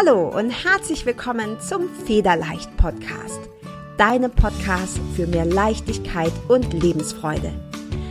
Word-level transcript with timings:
Hallo 0.00 0.28
und 0.28 0.50
herzlich 0.50 1.06
willkommen 1.06 1.58
zum 1.60 1.88
Federleicht 2.06 2.76
Podcast. 2.76 3.40
Deinem 3.96 4.30
Podcast 4.30 5.00
für 5.16 5.26
mehr 5.26 5.44
Leichtigkeit 5.44 6.30
und 6.46 6.72
Lebensfreude. 6.72 7.52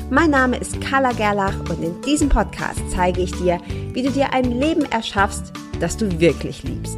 Mein 0.10 0.32
Name 0.32 0.58
ist 0.58 0.82
Carla 0.82 1.14
Gerlach 1.14 1.58
und 1.70 1.82
in 1.82 2.02
diesem 2.02 2.28
Podcast 2.28 2.82
zeige 2.90 3.22
ich 3.22 3.32
dir, 3.32 3.62
wie 3.94 4.04
du 4.04 4.12
dir 4.12 4.34
ein 4.34 4.60
Leben 4.60 4.84
erschaffst, 4.92 5.54
das 5.80 5.96
du 5.96 6.20
wirklich 6.20 6.64
liebst. 6.64 6.98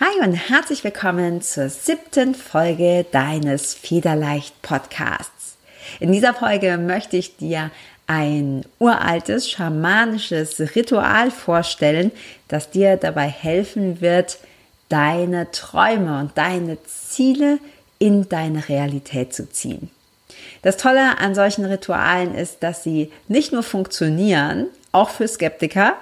Hi 0.00 0.20
und 0.22 0.34
herzlich 0.34 0.84
willkommen 0.84 1.40
zur 1.40 1.70
siebten 1.70 2.34
Folge 2.34 3.06
deines 3.10 3.72
Federleicht 3.72 4.60
Podcasts. 4.60 5.40
In 5.98 6.12
dieser 6.12 6.34
Folge 6.34 6.78
möchte 6.78 7.16
ich 7.16 7.36
dir 7.36 7.70
ein 8.10 8.64
uraltes 8.80 9.48
schamanisches 9.48 10.58
Ritual 10.74 11.30
vorstellen, 11.30 12.10
das 12.48 12.68
dir 12.68 12.96
dabei 12.96 13.28
helfen 13.28 14.00
wird, 14.00 14.38
deine 14.88 15.52
Träume 15.52 16.18
und 16.18 16.36
deine 16.36 16.82
Ziele 16.82 17.60
in 18.00 18.28
deine 18.28 18.68
Realität 18.68 19.32
zu 19.32 19.48
ziehen. 19.48 19.90
Das 20.62 20.76
Tolle 20.76 21.18
an 21.18 21.36
solchen 21.36 21.64
Ritualen 21.64 22.34
ist, 22.34 22.64
dass 22.64 22.82
sie 22.82 23.12
nicht 23.28 23.52
nur 23.52 23.62
funktionieren, 23.62 24.66
auch 24.90 25.10
für 25.10 25.28
Skeptiker, 25.28 25.94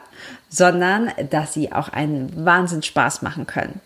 sondern 0.48 1.12
dass 1.28 1.52
sie 1.52 1.72
auch 1.72 1.90
einen 1.90 2.32
Wahnsinn 2.42 2.82
Spaß 2.82 3.20
machen 3.20 3.46
können. 3.46 3.82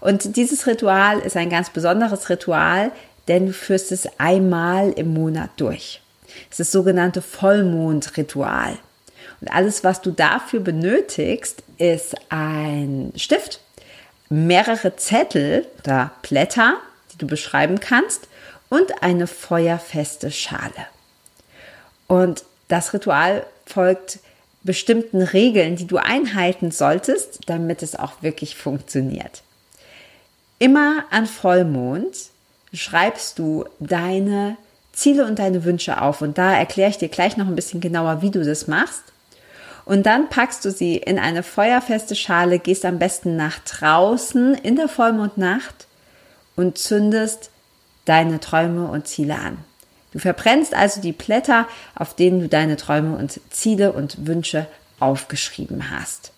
Und 0.00 0.36
dieses 0.36 0.66
Ritual 0.66 1.20
ist 1.20 1.38
ein 1.38 1.48
ganz 1.48 1.70
besonderes 1.70 2.28
Ritual, 2.28 2.92
denn 3.28 3.46
du 3.46 3.52
führst 3.54 3.92
es 3.92 4.06
einmal 4.18 4.90
im 4.90 5.14
Monat 5.14 5.48
durch. 5.56 6.02
Es 6.50 6.58
ist 6.58 6.60
das 6.60 6.72
sogenannte 6.72 7.22
Vollmondritual. 7.22 8.78
Und 9.40 9.52
alles, 9.52 9.84
was 9.84 10.02
du 10.02 10.10
dafür 10.10 10.60
benötigst, 10.60 11.62
ist 11.78 12.14
ein 12.28 13.12
Stift, 13.16 13.60
mehrere 14.28 14.96
Zettel 14.96 15.66
oder 15.80 16.12
Blätter, 16.22 16.76
die 17.12 17.18
du 17.18 17.26
beschreiben 17.26 17.80
kannst, 17.80 18.28
und 18.68 19.02
eine 19.02 19.26
feuerfeste 19.26 20.30
Schale. 20.30 20.86
Und 22.06 22.44
das 22.68 22.94
Ritual 22.94 23.44
folgt 23.66 24.20
bestimmten 24.62 25.22
Regeln, 25.22 25.76
die 25.76 25.86
du 25.86 25.96
einhalten 25.96 26.70
solltest, 26.70 27.40
damit 27.46 27.82
es 27.82 27.96
auch 27.96 28.22
wirklich 28.22 28.56
funktioniert. 28.56 29.42
Immer 30.58 31.04
an 31.10 31.26
Vollmond 31.26 32.16
schreibst 32.72 33.38
du 33.38 33.64
deine 33.80 34.56
Ziele 34.92 35.26
und 35.26 35.38
deine 35.38 35.64
Wünsche 35.64 36.00
auf. 36.00 36.22
Und 36.22 36.38
da 36.38 36.54
erkläre 36.54 36.90
ich 36.90 36.98
dir 36.98 37.08
gleich 37.08 37.36
noch 37.36 37.46
ein 37.46 37.56
bisschen 37.56 37.80
genauer, 37.80 38.22
wie 38.22 38.30
du 38.30 38.44
das 38.44 38.66
machst. 38.66 39.04
Und 39.84 40.04
dann 40.06 40.28
packst 40.28 40.64
du 40.64 40.70
sie 40.70 40.96
in 40.96 41.18
eine 41.18 41.42
feuerfeste 41.42 42.14
Schale, 42.14 42.58
gehst 42.58 42.84
am 42.84 42.98
besten 42.98 43.36
nach 43.36 43.58
draußen 43.60 44.54
in 44.54 44.76
der 44.76 44.88
Vollmondnacht 44.88 45.86
und 46.54 46.78
zündest 46.78 47.50
deine 48.04 48.40
Träume 48.40 48.88
und 48.88 49.08
Ziele 49.08 49.36
an. 49.36 49.58
Du 50.12 50.18
verbrennst 50.18 50.74
also 50.74 51.00
die 51.00 51.12
Blätter, 51.12 51.66
auf 51.94 52.14
denen 52.14 52.40
du 52.40 52.48
deine 52.48 52.76
Träume 52.76 53.16
und 53.16 53.40
Ziele 53.50 53.92
und 53.92 54.26
Wünsche 54.26 54.66
aufgeschrieben 54.98 55.90
hast. 55.90 56.32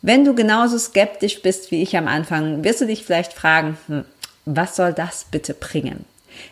Wenn 0.00 0.24
du 0.24 0.34
genauso 0.34 0.78
skeptisch 0.78 1.42
bist 1.42 1.70
wie 1.70 1.82
ich 1.82 1.96
am 1.96 2.06
Anfang, 2.06 2.62
wirst 2.62 2.80
du 2.80 2.86
dich 2.86 3.04
vielleicht 3.04 3.32
fragen, 3.32 3.76
hm, 3.88 4.04
was 4.44 4.76
soll 4.76 4.92
das 4.92 5.26
bitte 5.30 5.54
bringen? 5.54 6.04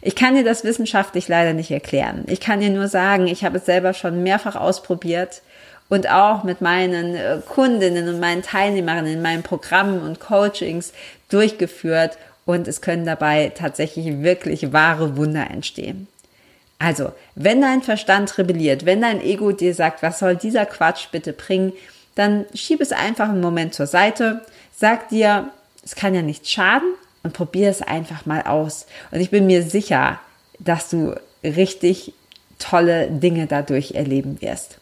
Ich 0.03 0.15
kann 0.15 0.35
dir 0.35 0.45
das 0.45 0.65
wissenschaftlich 0.65 1.29
leider 1.29 1.53
nicht 1.53 1.71
erklären. 1.71 2.25
Ich 2.27 2.41
kann 2.41 2.61
dir 2.61 2.71
nur 2.71 2.89
sagen, 2.89 3.27
ich 3.27 3.45
habe 3.45 3.59
es 3.59 3.67
selber 3.67 3.95
schon 3.95 4.23
mehrfach 4.23 4.57
ausprobiert 4.57 5.43
und 5.89 6.11
auch 6.11 6.45
mit 6.45 6.61
meinen 6.61 7.15
äh, 7.15 7.39
Kundinnen 7.47 8.09
und 8.09 8.21
meinen 8.21 8.43
Teilnehmerinnen 8.43 9.13
in 9.15 9.23
meinen 9.23 9.43
Programmen 9.43 10.03
und 10.03 10.21
Coachings 10.21 10.93
durchgeführt 11.29 12.19
und 12.45 12.69
es 12.69 12.81
können 12.81 13.05
dabei 13.05 13.53
tatsächlich 13.55 14.23
wirklich 14.23 14.73
wahre 14.73 15.17
Wunder 15.17 15.51
entstehen. 15.51 16.09
Also, 16.79 17.13
wenn 17.35 17.63
dein 17.63 17.83
Verstand 17.83 18.37
rebelliert, 18.37 18.85
wenn 18.85 19.01
dein 19.01 19.23
Ego 19.23 19.53
dir 19.53 19.75
sagt, 19.75 20.03
was 20.03 20.19
soll 20.19 20.37
dieser 20.37 20.67
Quatsch 20.67 21.09
bitte 21.11 21.33
bringen, 21.33 21.73
dann 22.15 22.45
schieb 22.55 22.81
es 22.81 22.93
einfach 22.93 23.29
einen 23.29 23.41
Moment 23.41 23.75
zur 23.75 23.87
Seite, 23.87 24.43
sag 24.75 25.09
dir, 25.09 25.51
es 25.85 25.95
kann 25.95 26.15
ja 26.15 26.23
nicht 26.23 26.49
schaden 26.49 26.95
und 27.27 27.33
probier 27.33 27.69
es 27.69 27.83
einfach 27.83 28.25
mal 28.25 28.43
aus. 28.43 28.87
Und 29.11 29.21
ich 29.21 29.31
bin 29.31 29.47
mir 29.47 29.65
sicher, 29.65 30.21
dass 30.61 30.91
du 30.91 31.17
richtig 31.43 32.15
tolle 32.61 33.09
Dinge 33.11 33.49
dadurch 33.49 33.93
erleben 33.97 34.41
wirst. 34.41 34.79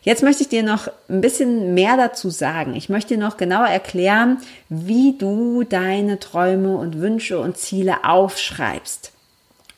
Jetzt 0.00 0.22
möchte 0.22 0.42
ich 0.42 0.48
dir 0.48 0.62
noch 0.62 0.88
ein 1.10 1.20
bisschen 1.20 1.74
mehr 1.74 1.98
dazu 1.98 2.30
sagen. 2.30 2.74
Ich 2.74 2.88
möchte 2.88 3.14
dir 3.14 3.20
noch 3.20 3.36
genauer 3.36 3.66
erklären, 3.66 4.38
wie 4.70 5.18
du 5.18 5.62
deine 5.62 6.18
Träume 6.18 6.78
und 6.78 7.00
Wünsche 7.00 7.38
und 7.38 7.58
Ziele 7.58 8.04
aufschreibst. 8.04 9.12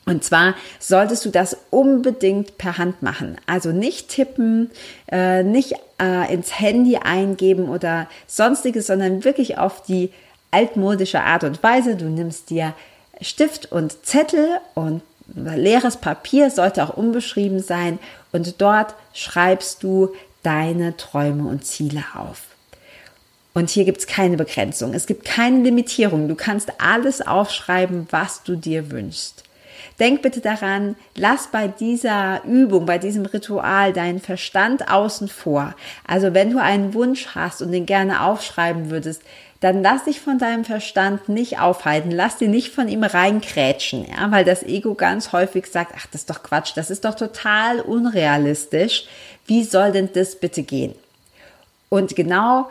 Und 0.07 0.23
zwar 0.23 0.55
solltest 0.79 1.25
du 1.25 1.31
das 1.31 1.57
unbedingt 1.71 2.57
per 2.57 2.79
Hand 2.79 3.03
machen. 3.03 3.37
Also 3.47 3.73
nicht 3.73 4.11
tippen, 4.11 4.71
äh, 5.11 5.43
nicht 5.43 5.75
äh, 6.01 6.33
ins 6.33 6.61
Handy 6.61 6.99
eingeben 6.99 7.69
oder 7.69 8.07
sonstiges, 8.29 8.87
sondern 8.87 9.25
wirklich 9.25 9.59
auf 9.59 9.83
die 9.83 10.11
altmodische 10.51 11.23
Art 11.23 11.45
und 11.45 11.63
Weise. 11.63 11.97
Du 11.97 12.07
nimmst 12.07 12.51
dir 12.51 12.75
Stift 13.21 13.71
und 13.71 14.05
Zettel 14.05 14.49
und 14.75 15.03
leeres 15.35 15.97
Papier 15.97 16.51
sollte 16.51 16.83
auch 16.83 16.97
unbeschrieben 16.97 17.61
sein 17.61 17.99
und 18.33 18.61
dort 18.61 18.95
schreibst 19.13 19.83
du 19.83 20.15
deine 20.43 20.97
Träume 20.97 21.49
und 21.49 21.65
Ziele 21.65 22.03
auf. 22.15 22.43
Und 23.53 23.71
hier 23.71 23.85
gibt 23.85 23.99
es 23.99 24.07
keine 24.07 24.37
Begrenzung, 24.37 24.95
es 24.95 25.07
gibt 25.07 25.25
keine 25.25 25.63
Limitierung. 25.63 26.29
Du 26.29 26.35
kannst 26.35 26.73
alles 26.79 27.21
aufschreiben, 27.21 28.07
was 28.11 28.43
du 28.43 28.57
dir 28.57 28.91
wünschst. 28.91 29.45
Denk 29.99 30.23
bitte 30.23 30.41
daran, 30.41 30.97
lass 31.15 31.49
bei 31.49 31.69
dieser 31.69 32.43
Übung, 32.45 32.87
bei 32.87 32.99
diesem 32.99 33.27
Ritual 33.27 33.93
deinen 33.93 34.21
Verstand 34.21 34.91
außen 34.91 35.29
vor. 35.29 35.75
Also 36.07 36.33
wenn 36.33 36.51
du 36.51 36.59
einen 36.59 36.95
Wunsch 36.95 37.29
hast 37.35 37.61
und 37.61 37.73
den 37.73 37.87
gerne 37.87 38.23
aufschreiben 38.23 38.91
würdest, 38.91 39.23
dann 39.61 39.83
lass 39.83 40.05
dich 40.05 40.21
von 40.21 40.39
deinem 40.39 40.65
Verstand 40.65 41.29
nicht 41.29 41.61
aufhalten, 41.61 42.11
lass 42.11 42.39
dich 42.39 42.49
nicht 42.49 42.75
von 42.75 42.89
ihm 42.89 43.05
reinkrätschen, 43.05 44.07
ja, 44.11 44.31
weil 44.31 44.45
das 44.45 44.63
Ego 44.63 44.95
ganz 44.95 45.33
häufig 45.33 45.67
sagt, 45.67 45.93
ach, 45.97 46.07
das 46.07 46.23
ist 46.23 46.31
doch 46.31 46.43
Quatsch, 46.43 46.73
das 46.75 46.91
ist 46.91 47.05
doch 47.05 47.15
total 47.15 47.81
unrealistisch. 47.81 49.05
Wie 49.47 49.65
soll 49.65 49.93
denn 49.93 50.11
das 50.15 50.37
bitte 50.37 50.63
gehen? 50.63 50.95
Und 51.91 52.17
genau 52.17 52.71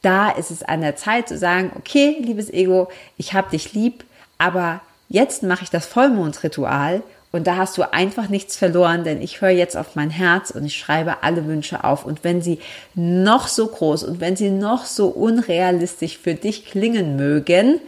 da 0.00 0.30
ist 0.30 0.50
es 0.50 0.62
an 0.62 0.80
der 0.80 0.96
Zeit 0.96 1.28
zu 1.28 1.36
sagen, 1.36 1.72
okay, 1.76 2.16
liebes 2.20 2.50
Ego, 2.50 2.88
ich 3.18 3.34
habe 3.34 3.50
dich 3.50 3.74
lieb, 3.74 4.04
aber 4.38 4.80
jetzt 5.08 5.42
mache 5.42 5.64
ich 5.64 5.70
das 5.70 5.86
Vollmondritual 5.86 7.02
und 7.32 7.46
da 7.46 7.56
hast 7.56 7.78
du 7.78 7.92
einfach 7.92 8.28
nichts 8.28 8.56
verloren, 8.56 9.04
denn 9.04 9.22
ich 9.22 9.40
höre 9.40 9.50
jetzt 9.50 9.76
auf 9.76 9.96
mein 9.96 10.10
Herz 10.10 10.50
und 10.50 10.66
ich 10.66 10.78
schreibe 10.78 11.22
alle 11.22 11.46
Wünsche 11.46 11.82
auf. 11.82 12.04
Und 12.04 12.24
wenn 12.24 12.42
sie 12.42 12.58
noch 12.94 13.48
so 13.48 13.66
groß 13.66 14.04
und 14.04 14.20
wenn 14.20 14.36
sie 14.36 14.50
noch 14.50 14.84
so 14.84 15.08
unrealistisch 15.08 16.18
für 16.18 16.34
dich 16.34 16.66
klingen 16.66 17.16
mögen, 17.16 17.80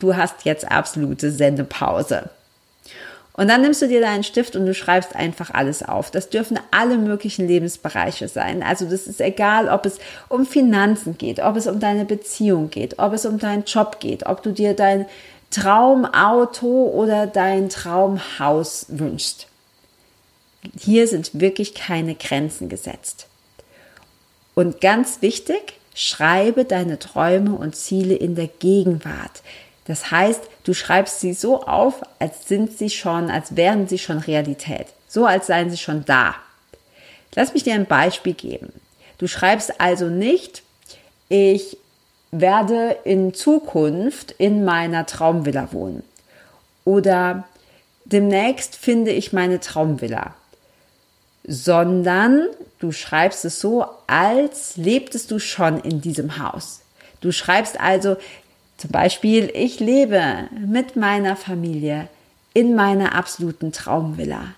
du 0.00 0.16
hast 0.16 0.44
jetzt 0.44 0.68
absolute 0.68 1.30
Sendepause. 1.30 2.28
Und 3.34 3.48
dann 3.48 3.62
nimmst 3.62 3.80
du 3.80 3.88
dir 3.88 4.00
deinen 4.00 4.24
Stift 4.24 4.56
und 4.56 4.66
du 4.66 4.74
schreibst 4.74 5.16
einfach 5.16 5.50
alles 5.52 5.82
auf. 5.82 6.10
Das 6.10 6.28
dürfen 6.28 6.58
alle 6.70 6.98
möglichen 6.98 7.46
Lebensbereiche 7.46 8.28
sein. 8.28 8.62
Also 8.62 8.84
das 8.84 9.06
ist 9.06 9.20
egal, 9.20 9.68
ob 9.68 9.86
es 9.86 9.98
um 10.28 10.44
Finanzen 10.44 11.16
geht, 11.16 11.40
ob 11.40 11.56
es 11.56 11.66
um 11.66 11.80
deine 11.80 12.04
Beziehung 12.04 12.68
geht, 12.68 12.98
ob 12.98 13.14
es 13.14 13.24
um 13.24 13.38
deinen 13.38 13.64
Job 13.64 14.00
geht, 14.00 14.26
ob 14.26 14.42
du 14.42 14.50
dir 14.50 14.74
dein 14.74 15.06
Traumauto 15.52 16.90
oder 16.92 17.26
dein 17.26 17.68
Traumhaus 17.68 18.86
wünschst. 18.88 19.46
Hier 20.78 21.06
sind 21.06 21.40
wirklich 21.40 21.74
keine 21.74 22.14
Grenzen 22.14 22.68
gesetzt. 22.68 23.26
Und 24.54 24.80
ganz 24.80 25.22
wichtig, 25.22 25.74
schreibe 25.94 26.64
deine 26.64 26.98
Träume 26.98 27.54
und 27.54 27.76
Ziele 27.76 28.14
in 28.14 28.34
der 28.34 28.48
Gegenwart. 28.48 29.42
Das 29.86 30.10
heißt, 30.10 30.42
du 30.64 30.74
schreibst 30.74 31.20
sie 31.20 31.34
so 31.34 31.62
auf, 31.64 32.02
als 32.18 32.48
sind 32.48 32.76
sie 32.76 32.90
schon, 32.90 33.30
als 33.30 33.56
wären 33.56 33.88
sie 33.88 33.98
schon 33.98 34.18
Realität. 34.18 34.86
So 35.08 35.26
als 35.26 35.48
seien 35.48 35.70
sie 35.70 35.78
schon 35.78 36.04
da. 36.04 36.34
Lass 37.34 37.52
mich 37.52 37.64
dir 37.64 37.74
ein 37.74 37.86
Beispiel 37.86 38.34
geben. 38.34 38.72
Du 39.18 39.26
schreibst 39.26 39.80
also 39.80 40.06
nicht, 40.06 40.62
ich 41.28 41.76
werde 42.32 42.96
in 43.04 43.34
Zukunft 43.34 44.32
in 44.32 44.64
meiner 44.64 45.06
Traumvilla 45.06 45.72
wohnen. 45.72 46.02
Oder 46.84 47.44
demnächst 48.06 48.74
finde 48.74 49.12
ich 49.12 49.32
meine 49.32 49.60
Traumvilla. 49.60 50.34
Sondern 51.46 52.46
du 52.78 52.90
schreibst 52.90 53.44
es 53.44 53.60
so, 53.60 53.84
als 54.06 54.76
lebtest 54.76 55.30
du 55.30 55.38
schon 55.38 55.80
in 55.80 56.00
diesem 56.00 56.38
Haus. 56.38 56.80
Du 57.20 57.32
schreibst 57.32 57.78
also 57.78 58.16
zum 58.78 58.90
Beispiel, 58.90 59.50
ich 59.54 59.78
lebe 59.78 60.48
mit 60.66 60.96
meiner 60.96 61.36
Familie 61.36 62.08
in 62.54 62.74
meiner 62.74 63.14
absoluten 63.14 63.72
Traumvilla. 63.72 64.54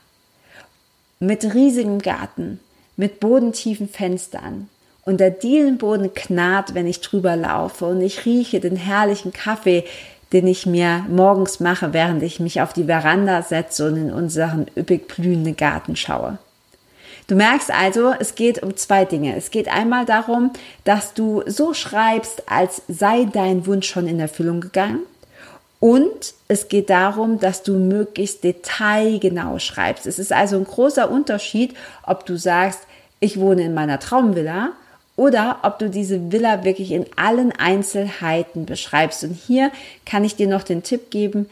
Mit 1.18 1.54
riesigem 1.54 2.00
Garten, 2.00 2.60
mit 2.96 3.20
bodentiefen 3.20 3.88
Fenstern 3.88 4.68
und 5.04 5.18
der 5.18 5.30
Dielenboden 5.30 6.14
knarrt, 6.14 6.74
wenn 6.74 6.86
ich 6.86 7.00
drüber 7.00 7.36
laufe 7.36 7.86
und 7.86 8.00
ich 8.00 8.24
rieche 8.24 8.60
den 8.60 8.76
herrlichen 8.76 9.32
Kaffee, 9.32 9.84
den 10.32 10.46
ich 10.46 10.66
mir 10.66 11.04
morgens 11.08 11.60
mache, 11.60 11.92
während 11.92 12.22
ich 12.22 12.40
mich 12.40 12.60
auf 12.60 12.72
die 12.72 12.84
Veranda 12.84 13.42
setze 13.42 13.86
und 13.86 13.96
in 13.96 14.12
unseren 14.12 14.66
üppig 14.76 15.06
blühenden 15.08 15.56
Garten 15.56 15.94
schaue. 15.96 16.38
Du 17.26 17.36
merkst 17.36 17.70
also, 17.70 18.12
es 18.18 18.34
geht 18.34 18.62
um 18.62 18.76
zwei 18.76 19.04
Dinge. 19.04 19.34
Es 19.36 19.50
geht 19.50 19.68
einmal 19.68 20.04
darum, 20.04 20.50
dass 20.84 21.14
du 21.14 21.42
so 21.46 21.72
schreibst, 21.72 22.50
als 22.50 22.82
sei 22.88 23.26
dein 23.32 23.66
Wunsch 23.66 23.88
schon 23.88 24.06
in 24.06 24.20
Erfüllung 24.20 24.60
gegangen. 24.60 25.00
Und 25.80 26.34
es 26.48 26.68
geht 26.68 26.90
darum, 26.90 27.38
dass 27.40 27.62
du 27.62 27.78
möglichst 27.78 28.44
detailgenau 28.44 29.58
schreibst. 29.58 30.06
Es 30.06 30.18
ist 30.18 30.32
also 30.32 30.56
ein 30.56 30.64
großer 30.64 31.10
Unterschied, 31.10 31.74
ob 32.02 32.26
du 32.26 32.36
sagst, 32.36 32.80
ich 33.20 33.38
wohne 33.38 33.62
in 33.62 33.74
meiner 33.74 34.00
Traumvilla 34.00 34.72
oder 35.16 35.60
ob 35.62 35.78
du 35.78 35.90
diese 35.90 36.32
Villa 36.32 36.64
wirklich 36.64 36.90
in 36.90 37.06
allen 37.16 37.52
Einzelheiten 37.52 38.66
beschreibst. 38.66 39.24
Und 39.24 39.34
hier 39.34 39.70
kann 40.04 40.24
ich 40.24 40.36
dir 40.36 40.48
noch 40.48 40.62
den 40.62 40.82
Tipp 40.82 41.10
geben, 41.10 41.48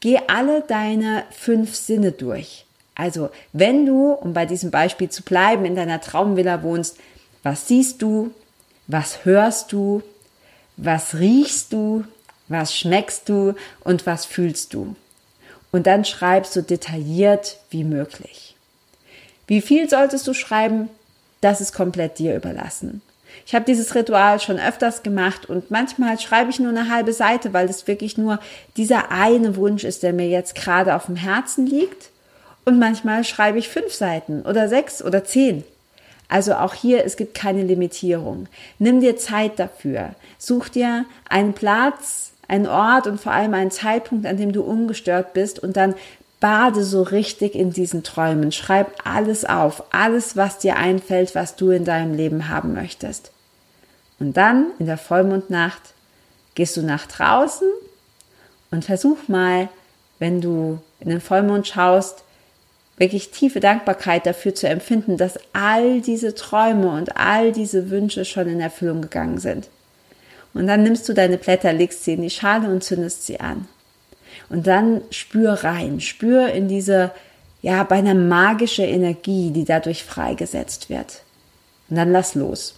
geh 0.00 0.18
alle 0.28 0.62
deine 0.62 1.24
fünf 1.30 1.74
Sinne 1.74 2.12
durch. 2.12 2.64
Also, 2.94 3.30
wenn 3.52 3.86
du, 3.86 4.12
um 4.12 4.34
bei 4.34 4.46
diesem 4.46 4.70
Beispiel 4.70 5.08
zu 5.08 5.22
bleiben, 5.22 5.64
in 5.64 5.74
deiner 5.74 6.00
Traumvilla 6.00 6.62
wohnst, 6.62 6.98
was 7.42 7.66
siehst 7.66 8.02
du? 8.02 8.30
Was 8.86 9.24
hörst 9.24 9.72
du? 9.72 10.02
Was 10.76 11.14
riechst 11.14 11.72
du? 11.72 12.04
Was 12.48 12.76
schmeckst 12.76 13.28
du? 13.28 13.54
Und 13.84 14.06
was 14.06 14.24
fühlst 14.26 14.74
du? 14.74 14.96
Und 15.72 15.86
dann 15.86 16.04
schreibst 16.04 16.52
so 16.52 16.62
detailliert 16.62 17.58
wie 17.70 17.84
möglich. 17.84 18.56
Wie 19.46 19.60
viel 19.60 19.88
solltest 19.88 20.26
du 20.26 20.34
schreiben? 20.34 20.90
Das 21.40 21.60
ist 21.60 21.72
komplett 21.72 22.18
dir 22.18 22.36
überlassen. 22.36 23.02
Ich 23.46 23.54
habe 23.54 23.64
dieses 23.64 23.94
Ritual 23.94 24.40
schon 24.40 24.58
öfters 24.58 25.02
gemacht 25.02 25.48
und 25.48 25.70
manchmal 25.70 26.18
schreibe 26.18 26.50
ich 26.50 26.58
nur 26.58 26.70
eine 26.70 26.90
halbe 26.90 27.12
Seite, 27.12 27.52
weil 27.52 27.68
es 27.68 27.86
wirklich 27.86 28.18
nur 28.18 28.40
dieser 28.76 29.10
eine 29.10 29.56
Wunsch 29.56 29.84
ist, 29.84 30.02
der 30.02 30.12
mir 30.12 30.28
jetzt 30.28 30.54
gerade 30.54 30.94
auf 30.94 31.06
dem 31.06 31.16
Herzen 31.16 31.66
liegt. 31.66 32.10
Und 32.64 32.78
manchmal 32.78 33.24
schreibe 33.24 33.58
ich 33.58 33.68
fünf 33.68 33.92
Seiten 33.92 34.42
oder 34.42 34.68
sechs 34.68 35.02
oder 35.02 35.24
zehn. 35.24 35.64
Also 36.28 36.54
auch 36.54 36.74
hier, 36.74 37.04
es 37.04 37.16
gibt 37.16 37.34
keine 37.34 37.62
Limitierung. 37.62 38.46
Nimm 38.78 39.00
dir 39.00 39.16
Zeit 39.16 39.58
dafür. 39.58 40.10
Such 40.38 40.68
dir 40.68 41.04
einen 41.28 41.54
Platz, 41.54 42.30
einen 42.46 42.66
Ort 42.66 43.06
und 43.06 43.20
vor 43.20 43.32
allem 43.32 43.54
einen 43.54 43.70
Zeitpunkt, 43.70 44.26
an 44.26 44.36
dem 44.36 44.52
du 44.52 44.62
ungestört 44.62 45.32
bist 45.32 45.58
und 45.58 45.76
dann 45.76 45.94
bade 46.40 46.82
so 46.84 47.02
richtig 47.02 47.54
in 47.54 47.70
diesen 47.70 48.02
Träumen. 48.02 48.50
Schreib 48.50 49.06
alles 49.06 49.44
auf, 49.44 49.84
alles, 49.92 50.36
was 50.36 50.58
dir 50.58 50.76
einfällt, 50.76 51.34
was 51.34 51.54
du 51.54 51.70
in 51.70 51.84
deinem 51.84 52.14
Leben 52.14 52.48
haben 52.48 52.72
möchtest. 52.72 53.30
Und 54.18 54.36
dann 54.36 54.72
in 54.78 54.86
der 54.86 54.98
Vollmondnacht 54.98 55.94
gehst 56.54 56.76
du 56.76 56.82
nach 56.82 57.06
draußen 57.06 57.68
und 58.70 58.84
versuch 58.84 59.28
mal, 59.28 59.68
wenn 60.18 60.40
du 60.40 60.80
in 60.98 61.08
den 61.08 61.20
Vollmond 61.20 61.66
schaust, 61.66 62.24
wirklich 62.98 63.30
tiefe 63.30 63.60
Dankbarkeit 63.60 64.26
dafür 64.26 64.54
zu 64.54 64.68
empfinden, 64.68 65.16
dass 65.16 65.38
all 65.54 66.02
diese 66.02 66.34
Träume 66.34 66.90
und 66.90 67.16
all 67.16 67.52
diese 67.52 67.90
Wünsche 67.90 68.26
schon 68.26 68.46
in 68.46 68.60
Erfüllung 68.60 69.00
gegangen 69.00 69.38
sind. 69.38 69.68
Und 70.52 70.66
dann 70.66 70.82
nimmst 70.82 71.08
du 71.08 71.14
deine 71.14 71.38
Blätter, 71.38 71.72
legst 71.72 72.04
sie 72.04 72.14
in 72.14 72.22
die 72.22 72.30
Schale 72.30 72.68
und 72.68 72.84
zündest 72.84 73.24
sie 73.24 73.40
an. 73.40 73.66
Und 74.50 74.66
dann 74.66 75.02
spür 75.10 75.64
rein, 75.64 76.00
spür 76.00 76.48
in 76.48 76.68
diese, 76.68 77.12
ja, 77.62 77.82
beinahe 77.84 78.14
magische 78.14 78.82
Energie, 78.82 79.50
die 79.52 79.64
dadurch 79.64 80.04
freigesetzt 80.04 80.90
wird. 80.90 81.22
Und 81.88 81.96
dann 81.96 82.12
lass 82.12 82.34
los. 82.34 82.74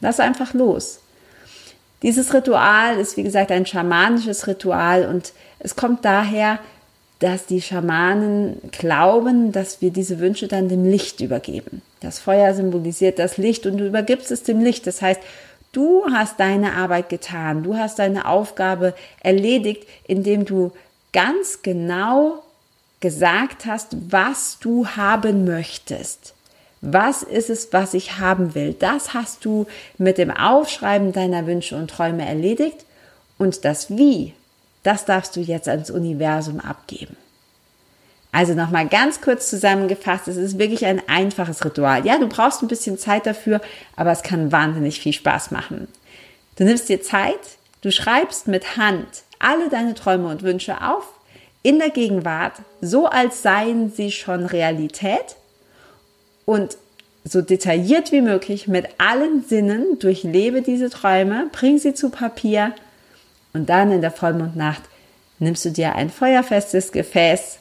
Lass 0.00 0.20
einfach 0.20 0.54
los. 0.54 1.00
Dieses 2.02 2.32
Ritual 2.32 2.98
ist, 2.98 3.16
wie 3.16 3.24
gesagt, 3.24 3.50
ein 3.50 3.66
schamanisches 3.66 4.46
Ritual 4.46 5.06
und 5.06 5.32
es 5.58 5.74
kommt 5.74 6.04
daher, 6.04 6.60
dass 7.18 7.46
die 7.46 7.60
Schamanen 7.60 8.60
glauben, 8.70 9.50
dass 9.50 9.80
wir 9.80 9.90
diese 9.90 10.20
Wünsche 10.20 10.46
dann 10.46 10.68
dem 10.68 10.84
Licht 10.84 11.20
übergeben. 11.20 11.82
Das 12.00 12.20
Feuer 12.20 12.54
symbolisiert 12.54 13.18
das 13.18 13.38
Licht 13.38 13.66
und 13.66 13.78
du 13.78 13.86
übergibst 13.86 14.30
es 14.30 14.44
dem 14.44 14.60
Licht. 14.60 14.86
Das 14.86 15.02
heißt, 15.02 15.20
du 15.72 16.04
hast 16.12 16.38
deine 16.38 16.74
Arbeit 16.74 17.08
getan, 17.08 17.64
du 17.64 17.76
hast 17.76 17.98
deine 17.98 18.26
Aufgabe 18.28 18.94
erledigt, 19.20 19.88
indem 20.06 20.44
du 20.44 20.70
ganz 21.12 21.62
genau 21.62 22.42
gesagt 23.00 23.66
hast, 23.66 23.96
was 24.10 24.58
du 24.60 24.86
haben 24.88 25.44
möchtest. 25.44 26.34
Was 26.80 27.22
ist 27.22 27.50
es, 27.50 27.72
was 27.72 27.94
ich 27.94 28.18
haben 28.18 28.54
will? 28.54 28.72
Das 28.72 29.14
hast 29.14 29.44
du 29.44 29.66
mit 29.98 30.18
dem 30.18 30.30
Aufschreiben 30.30 31.12
deiner 31.12 31.46
Wünsche 31.46 31.76
und 31.76 31.90
Träume 31.90 32.26
erledigt. 32.26 32.84
Und 33.36 33.64
das 33.64 33.90
Wie, 33.96 34.34
das 34.82 35.04
darfst 35.04 35.34
du 35.36 35.40
jetzt 35.40 35.68
ans 35.68 35.90
Universum 35.90 36.60
abgeben. 36.60 37.16
Also 38.30 38.54
nochmal 38.54 38.86
ganz 38.86 39.20
kurz 39.20 39.48
zusammengefasst, 39.48 40.28
es 40.28 40.36
ist 40.36 40.58
wirklich 40.58 40.84
ein 40.84 41.02
einfaches 41.08 41.64
Ritual. 41.64 42.04
Ja, 42.06 42.18
du 42.18 42.28
brauchst 42.28 42.62
ein 42.62 42.68
bisschen 42.68 42.98
Zeit 42.98 43.26
dafür, 43.26 43.60
aber 43.96 44.12
es 44.12 44.22
kann 44.22 44.52
wahnsinnig 44.52 45.00
viel 45.00 45.12
Spaß 45.12 45.50
machen. 45.50 45.88
Du 46.56 46.64
nimmst 46.64 46.88
dir 46.88 47.00
Zeit, 47.00 47.40
du 47.80 47.90
schreibst 47.90 48.46
mit 48.46 48.76
Hand 48.76 49.22
alle 49.38 49.68
deine 49.68 49.94
Träume 49.94 50.28
und 50.28 50.42
Wünsche 50.42 50.82
auf, 50.82 51.04
in 51.62 51.78
der 51.78 51.90
Gegenwart, 51.90 52.54
so 52.80 53.06
als 53.06 53.42
seien 53.42 53.90
sie 53.90 54.10
schon 54.10 54.46
Realität 54.46 55.36
und 56.44 56.76
so 57.24 57.42
detailliert 57.42 58.12
wie 58.12 58.22
möglich 58.22 58.68
mit 58.68 58.88
allen 58.98 59.44
Sinnen 59.44 59.98
durchlebe 59.98 60.62
diese 60.62 60.88
Träume, 60.88 61.48
bring 61.52 61.78
sie 61.78 61.94
zu 61.94 62.10
Papier 62.10 62.72
und 63.52 63.68
dann 63.68 63.92
in 63.92 64.00
der 64.00 64.12
Vollmondnacht 64.12 64.82
nimmst 65.40 65.64
du 65.64 65.70
dir 65.70 65.94
ein 65.94 66.10
feuerfestes 66.10 66.92
Gefäß 66.92 67.58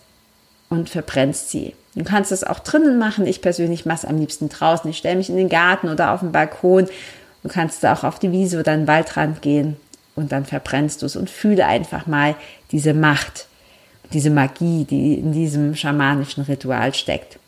und 0.69 0.89
verbrennst 0.89 1.49
sie. 1.49 1.75
Du 1.95 2.03
kannst 2.03 2.31
es 2.31 2.43
auch 2.43 2.59
drinnen 2.59 2.99
machen. 2.99 3.25
Ich 3.25 3.41
persönlich 3.41 3.85
mache 3.85 3.97
es 3.97 4.05
am 4.05 4.19
liebsten 4.19 4.49
draußen. 4.49 4.89
Ich 4.89 4.97
stelle 4.97 5.15
mich 5.15 5.29
in 5.29 5.37
den 5.37 5.49
Garten 5.49 5.89
oder 5.89 6.11
auf 6.11 6.19
den 6.19 6.31
Balkon. 6.31 6.87
Du 7.43 7.49
kannst 7.49 7.85
auch 7.85 8.03
auf 8.03 8.19
die 8.19 8.31
Wiese 8.31 8.59
oder 8.59 8.75
den 8.75 8.87
Waldrand 8.87 9.41
gehen 9.41 9.77
und 10.17 10.31
dann 10.31 10.45
verbrennst 10.45 11.01
du 11.01 11.05
es 11.05 11.15
und 11.15 11.29
fühle 11.29 11.65
einfach 11.65 12.07
mal 12.07 12.35
diese 12.71 12.93
Macht, 12.93 13.47
diese 14.11 14.29
Magie, 14.29 14.83
die 14.83 15.15
in 15.15 15.31
diesem 15.31 15.75
schamanischen 15.75 16.43
Ritual 16.43 16.93
steckt. 16.93 17.39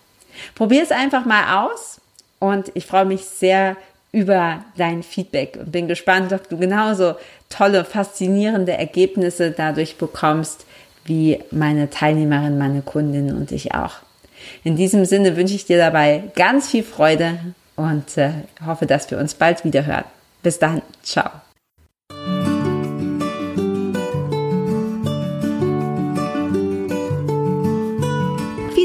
Probier 0.56 0.84
es 0.84 0.92
einfach 0.92 1.26
mal 1.26 1.66
aus 1.66 2.00
und 2.40 2.72
ich 2.76 2.86
freue 2.86 3.06
mich 3.06 3.26
sehr 3.26 3.76
über 4.12 4.64
dein 4.78 5.04
Feedback 5.04 5.58
und 5.60 5.72
bin 5.72 5.88
gespannt, 5.88 6.32
ob 6.32 6.48
du 6.50 6.58
genauso 6.58 7.16
tolle, 7.50 7.84
faszinierende 7.86 8.74
Ergebnisse 8.74 9.52
dadurch 9.52 9.98
bekommst, 9.98 10.66
wie 11.06 11.40
meine 11.52 11.90
Teilnehmerin, 11.90 12.58
meine 12.58 12.82
Kundin 12.82 13.36
und 13.36 13.52
ich 13.52 13.74
auch. 13.74 13.96
In 14.64 14.76
diesem 14.76 15.06
Sinne 15.06 15.36
wünsche 15.36 15.56
ich 15.56 15.66
dir 15.66 15.78
dabei 15.78 16.24
ganz 16.36 16.70
viel 16.70 16.84
Freude 16.84 17.40
und 17.76 18.18
äh, 18.18 18.32
hoffe, 18.66 18.86
dass 18.86 19.10
wir 19.12 19.18
uns 19.18 19.34
bald 19.34 19.64
wieder 19.64 19.86
hören. 19.86 20.06
Bis 20.44 20.60
dann, 20.60 20.82
ciao. 21.04 21.30